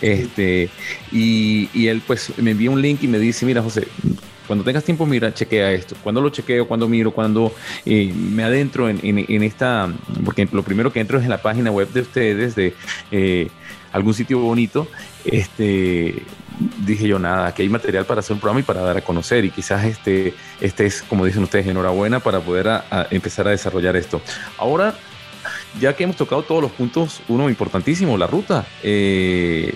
[0.00, 0.68] este,
[1.12, 3.86] y, y él pues me envía un link y me dice, mira José,
[4.46, 5.96] cuando tengas tiempo, mira, chequea esto.
[6.04, 7.52] Cuando lo chequeo, cuando miro, cuando
[7.84, 9.92] eh, me adentro en, en- en esta,
[10.24, 12.72] porque lo primero que entro es en la página web de ustedes, de
[13.10, 13.48] eh,
[13.92, 14.86] algún sitio bonito,
[15.24, 16.22] este,
[16.58, 19.44] dije yo, nada, aquí hay material para hacer un programa y para dar a conocer.
[19.44, 24.20] Y quizás este, este es, como dicen ustedes, enhorabuena para poder empezar a desarrollar esto.
[24.58, 24.94] Ahora,
[25.80, 28.66] ya que hemos tocado todos los puntos, uno importantísimo, la ruta.
[28.82, 29.74] Eh,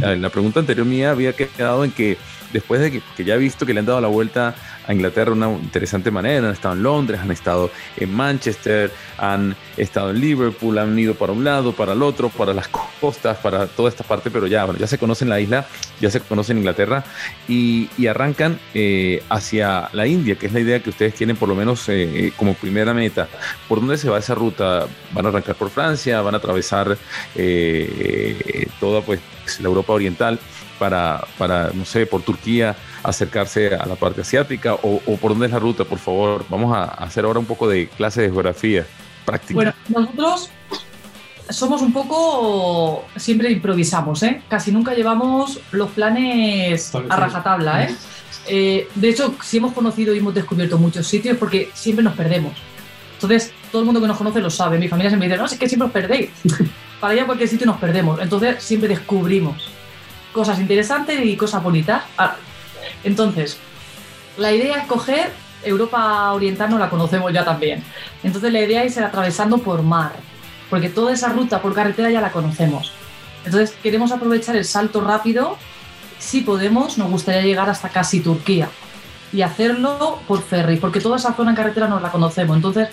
[0.00, 2.16] la pregunta anterior mía había quedado en que
[2.52, 4.54] después de que, que ya he visto que le han dado la vuelta
[4.86, 9.56] a Inglaterra de una interesante manera, han estado en Londres, han estado en Manchester, han
[9.76, 13.66] estado en Liverpool, han ido para un lado, para el otro, para las costas, para
[13.66, 15.66] toda esta parte, pero ya, bueno, ya se conocen la isla,
[16.00, 17.04] ya se conocen Inglaterra
[17.48, 21.48] y, y arrancan eh, hacia la India, que es la idea que ustedes tienen por
[21.48, 23.28] lo menos eh, eh, como primera meta.
[23.68, 24.86] ¿Por dónde se va esa ruta?
[25.12, 26.20] ¿Van a arrancar por Francia?
[26.20, 26.96] ¿Van a atravesar
[27.34, 29.20] eh, eh, toda pues,
[29.60, 30.38] la Europa Oriental?
[30.82, 35.46] Para, para, no sé, por Turquía, acercarse a la parte asiática o, o por dónde
[35.46, 36.44] es la ruta, por favor.
[36.48, 38.84] Vamos a hacer ahora un poco de clase de geografía
[39.24, 39.54] práctica.
[39.54, 40.50] Bueno, nosotros
[41.50, 43.04] somos un poco.
[43.14, 44.42] Siempre improvisamos, ¿eh?
[44.48, 47.94] Casi nunca llevamos los planes a rajatabla, ¿eh?
[48.48, 52.54] Eh, De hecho, si hemos conocido y hemos descubierto muchos sitios porque siempre nos perdemos.
[53.14, 54.80] Entonces, todo el mundo que nos conoce lo sabe.
[54.80, 56.30] Mi familia siempre dice, no, es que siempre os perdéis.
[57.00, 58.20] Para ir a cualquier sitio nos perdemos.
[58.20, 59.70] Entonces, siempre descubrimos
[60.32, 62.02] cosas interesantes y cosas bonitas.
[62.18, 62.36] Ah,
[63.04, 63.58] Entonces,
[64.36, 65.30] la idea es coger
[65.64, 67.82] Europa Oriental, no la conocemos ya también.
[68.22, 70.12] Entonces, la idea es ir atravesando por mar,
[70.70, 72.92] porque toda esa ruta por carretera ya la conocemos.
[73.44, 75.56] Entonces, queremos aprovechar el salto rápido.
[76.18, 78.68] Si podemos, nos gustaría llegar hasta casi Turquía
[79.32, 82.56] y hacerlo por ferry, porque toda esa zona en carretera no la conocemos.
[82.56, 82.88] Entonces,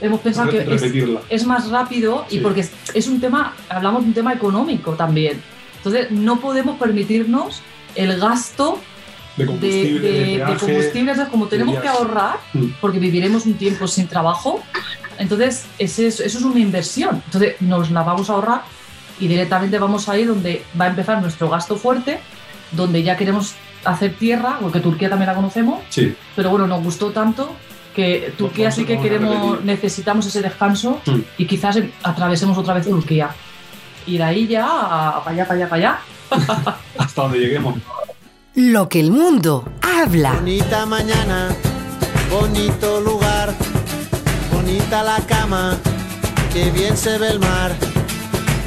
[0.00, 0.82] hemos pensado que es,
[1.28, 2.40] es más rápido y Sí.
[2.40, 5.40] porque es, es un tema, hablamos de un tema económico también.
[5.88, 7.60] Entonces, no podemos permitirnos
[7.94, 8.78] el gasto
[9.36, 10.56] De combustible, de- de, de peaje.
[10.66, 11.10] combustible.
[11.12, 12.66] Entonces, como tenemos que ahorrar, Mm.
[12.80, 14.62] porque viviremos un tiempo sin trabajo,
[15.18, 17.22] entonces ese eso es una inversión.
[17.26, 18.62] Entonces, nos la vamos a ahorrar
[19.20, 22.18] y directamente vamos a ir donde va a empezar nuestro gasto fuerte,
[22.72, 27.10] donde ya queremos hacer tierra, porque Turquía también la conocemos, Sí, pero bueno, nos gustó
[27.10, 27.54] tanto
[27.94, 31.18] que Turquía sí que queremos, necesitamos ese descanso Mm.
[31.38, 33.30] y quizás em- atravesemos otra vez Turquía.
[34.08, 36.76] Y de ahí ya, a- para allá, para allá, para allá.
[36.98, 37.74] hasta donde lleguemos.
[38.54, 40.32] Lo que el mundo habla.
[40.32, 41.48] Bonita mañana,
[42.30, 43.54] bonito lugar,
[44.52, 45.76] bonita la cama,
[46.52, 47.72] que bien se ve el mar.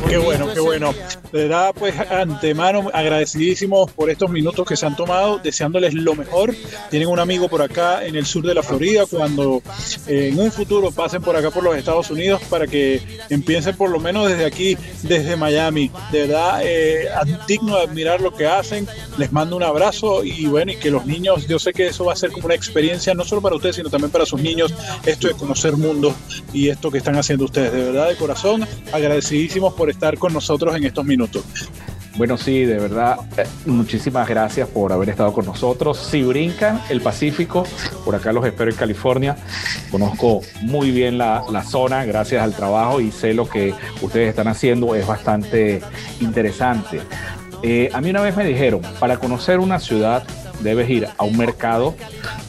[0.07, 0.93] Qué bueno, qué bueno.
[1.31, 6.53] De verdad, pues antemano agradecidísimos por estos minutos que se han tomado, deseándoles lo mejor.
[6.89, 9.61] Tienen un amigo por acá en el sur de la Florida, cuando
[10.07, 13.89] eh, en un futuro pasen por acá por los Estados Unidos para que empiecen por
[13.89, 15.91] lo menos desde aquí, desde Miami.
[16.11, 17.07] De verdad, eh,
[17.47, 18.87] digno de admirar lo que hacen.
[19.17, 22.13] Les mando un abrazo y bueno, y que los niños, yo sé que eso va
[22.13, 24.73] a ser como una experiencia no solo para ustedes, sino también para sus niños,
[25.05, 26.13] esto de conocer mundos
[26.53, 27.71] y esto que están haciendo ustedes.
[27.71, 31.43] De verdad, de corazón, agradecidísimos por estar con nosotros en estos minutos.
[32.17, 35.97] Bueno, sí, de verdad, eh, muchísimas gracias por haber estado con nosotros.
[35.97, 37.65] Si brincan el Pacífico,
[38.03, 39.37] por acá los espero en California.
[39.89, 44.49] Conozco muy bien la, la zona gracias al trabajo y sé lo que ustedes están
[44.49, 45.81] haciendo, es bastante
[46.19, 47.01] interesante.
[47.63, 50.23] Eh, a mí una vez me dijeron, para conocer una ciudad
[50.61, 51.95] debes ir a un mercado,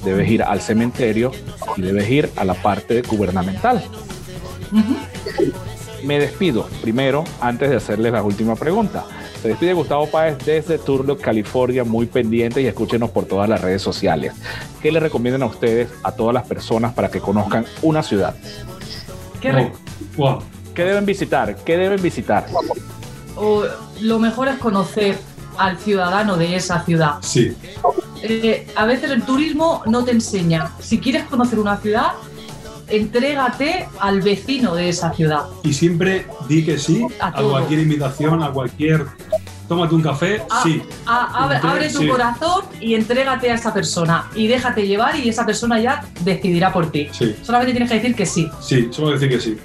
[0.05, 1.33] debes ir al cementerio
[1.77, 3.83] y debes ir a la parte gubernamental.
[6.05, 9.05] Me despido primero antes de hacerles la última pregunta.
[9.41, 13.83] Se despide Gustavo Páez desde Turlock, California, muy pendiente y escúchenos por todas las redes
[13.83, 14.33] sociales.
[14.81, 18.35] ¿Qué le recomiendan a ustedes, a todas las personas, para que conozcan una ciudad?
[19.41, 19.73] ¿Qué, re-
[20.17, 20.41] Wow.
[20.75, 21.57] ¿Qué deben visitar?
[21.65, 22.47] ¿Qué deben visitar?
[23.35, 23.65] o
[24.01, 25.17] lo mejor es conocer
[25.59, 27.15] al ciudadano de esa ciudad.
[27.23, 27.57] Sí,
[28.25, 30.71] Eh, a veces el turismo no te enseña.
[30.81, 32.13] Si quieres conocer una ciudad,
[32.89, 35.45] entrégate al vecino de esa ciudad.
[35.63, 39.07] y siempre di que sí A cualquier invitación, a cualquier.
[39.69, 40.83] Tómate un café, A- sí.
[41.07, 42.09] a- abre, abre tu Sí.
[42.09, 46.91] corazón y entrégate a esa persona y déjate llevar y esa persona ya decidirá por
[46.91, 47.09] ti.
[47.13, 48.51] Sí, Solamente tienes que decir que sí.
[48.61, 49.57] sí, solo decir que sí.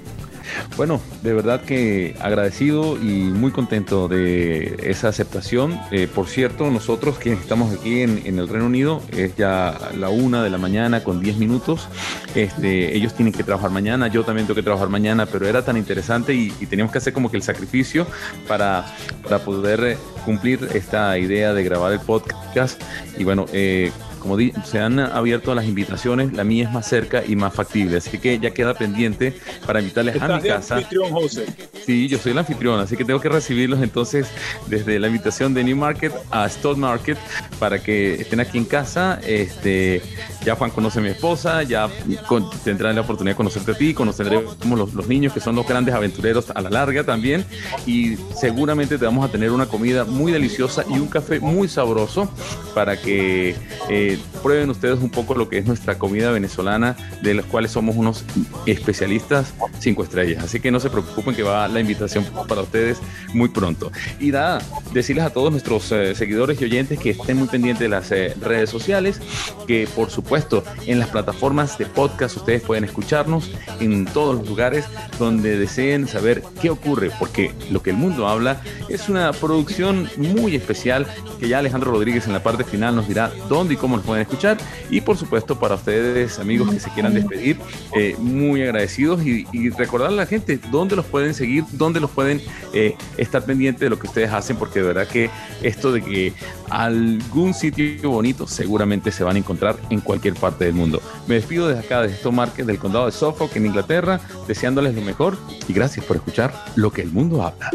[0.76, 5.80] Bueno, de verdad que agradecido y muy contento de esa aceptación.
[5.92, 10.44] Eh, por cierto, nosotros quienes estamos aquí en, el Reino Unido, es ya la una
[10.44, 11.88] de la mañana con 10 minutos.
[12.36, 15.78] Este, ellos tienen que trabajar mañana, yo también tengo que trabajar mañana, pero era tan
[15.78, 18.06] interesante y, teníamos que hacer como que el sacrificio
[18.48, 18.86] para,
[19.24, 22.82] para poder cumplir esta idea de grabar el podcast.
[23.18, 27.24] Y bueno, eh, como di- se han abierto las invitaciones, la mía es más cerca
[27.26, 29.34] y más factible, así que ya queda pendiente
[29.66, 30.76] para invitarles a mi casa.
[30.76, 31.46] anfitrión, José.
[31.86, 34.28] Sí, yo soy el anfitrión, así que tengo que recibirlos entonces
[34.68, 37.18] desde la invitación de New Market a Stone Market
[37.60, 39.20] para que estén aquí en casa.
[39.26, 40.02] Este,
[40.44, 41.90] ya Juan conoce a mi esposa, ya
[42.28, 45.68] con- tendrán la oportunidad de conocerte a ti, conoceremos los, los niños que son los
[45.68, 47.46] grandes aventureros a la larga también
[47.86, 52.30] y seguramente te vamos a tener una comida muy deliciosa y un café muy sabroso
[52.74, 53.56] para que
[53.90, 57.72] eh, que prueben ustedes un poco lo que es nuestra comida venezolana, de las cuales
[57.72, 58.24] somos unos
[58.66, 60.44] especialistas cinco estrellas.
[60.44, 63.00] Así que no se preocupen que va la invitación para ustedes
[63.34, 63.92] muy pronto.
[64.20, 64.62] Y nada,
[64.94, 68.34] decirles a todos nuestros eh, seguidores y oyentes que estén muy pendientes de las eh,
[68.42, 69.20] redes sociales,
[69.68, 74.86] que por supuesto en las plataformas de podcast ustedes pueden escucharnos en todos los lugares
[75.20, 80.56] donde deseen saber qué ocurre, porque lo que el mundo habla es una producción muy
[80.56, 81.08] especial
[81.40, 84.24] que ya Alejandro Rodríguez en la parte final nos dirá dónde y cómo nos pueden
[84.28, 84.58] escuchar.
[84.90, 87.58] Y por supuesto para ustedes amigos que se quieran despedir,
[87.96, 92.12] eh, muy agradecidos y, y recordarle a la gente dónde los pueden seguir, dónde los
[92.12, 92.42] pueden
[92.74, 95.30] eh, estar pendientes de lo que ustedes hacen, porque de verdad que
[95.62, 96.34] esto de que
[96.70, 101.02] algún sitio bonito seguramente se van a encontrar en cualquier parte del mundo.
[101.28, 105.02] Me despido desde acá, de Stone Market, del condado de Suffolk, en Inglaterra, deseándoles lo
[105.02, 105.38] mejor
[105.68, 107.72] y gracias por escuchar lo que el mundo habla.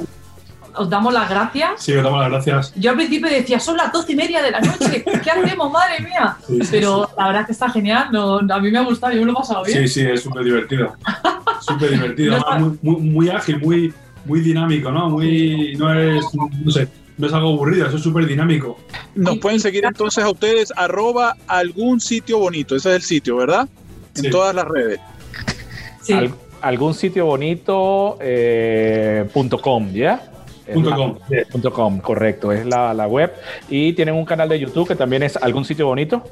[0.75, 1.83] Os damos las gracias.
[1.83, 2.73] Sí, os damos las gracias.
[2.77, 6.01] Yo al principio decía, son las doce y media de la noche, ¿qué hacemos, madre
[6.01, 6.37] mía?
[6.47, 9.13] Sí, sí, Pero la verdad es que está genial, no, a mí me ha gustado,
[9.13, 9.87] yo me lo he pasado bien.
[9.87, 10.95] Sí, sí, es súper divertido.
[11.61, 12.39] Súper divertido.
[12.39, 15.11] No además, muy, muy, muy ágil, muy, muy dinámico, ¿no?
[15.11, 15.77] Muy.
[15.77, 16.25] No es.
[16.35, 16.89] No sé.
[17.19, 18.79] No es algo aburrido, eso es súper dinámico.
[19.15, 22.75] Nos pueden seguir entonces a ustedes arroba algún sitio bonito.
[22.75, 23.69] Ese es el sitio, ¿verdad?
[24.17, 24.31] En Sí.
[24.31, 24.99] todas las redes.
[26.01, 26.15] Sí.
[26.15, 30.32] Al- algún sitio bonito eh, punto com, ¿ya?
[30.91, 31.19] La- com.
[31.51, 33.33] punto com, correcto, es la, la web.
[33.69, 36.23] Y tienen un canal de YouTube que también es algún sitio bonito.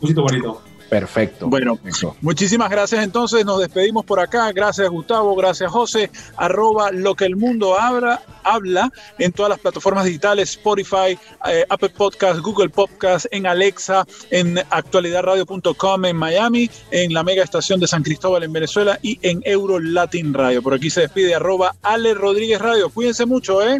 [0.00, 0.62] Un sitio bonito.
[0.92, 1.48] Perfecto.
[1.48, 2.14] Bueno, Perfecto.
[2.20, 4.52] Muchísimas gracias entonces, nos despedimos por acá.
[4.52, 6.10] Gracias Gustavo, gracias José.
[6.36, 11.94] Arroba lo que el mundo habla, habla en todas las plataformas digitales, Spotify, eh, Apple
[11.96, 18.02] Podcast, Google Podcast, en Alexa, en actualidadradio.com en Miami, en la mega estación de San
[18.02, 20.60] Cristóbal en Venezuela y en Euro Latin Radio.
[20.60, 22.90] Por aquí se despide arroba Ale Rodríguez Radio.
[22.90, 23.78] Cuídense mucho, ¿eh?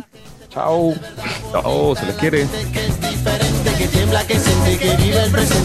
[0.48, 0.94] Chao.
[1.52, 2.46] Chao, se les quiere.
[2.72, 5.61] que es diferente, que tiembla, que siente, que vive el presente.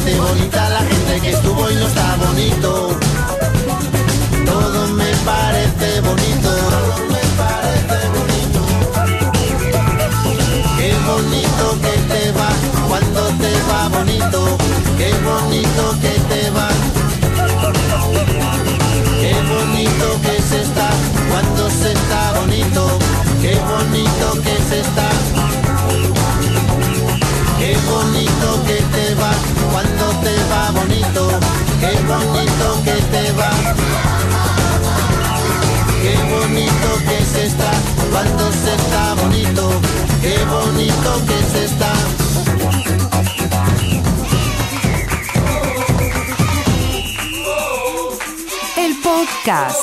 [48.78, 49.80] El podcast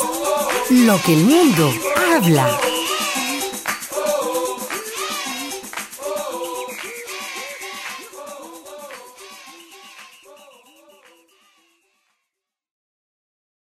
[0.70, 1.72] Lo que el mundo
[2.12, 2.73] habla.